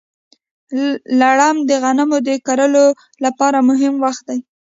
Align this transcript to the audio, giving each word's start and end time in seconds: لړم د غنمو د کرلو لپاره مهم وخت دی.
لړم 1.19 1.55
د 1.69 1.71
غنمو 1.83 2.17
د 2.27 2.29
کرلو 2.45 2.85
لپاره 3.25 3.57
مهم 3.69 3.93
وخت 4.03 4.23
دی. 4.29 4.39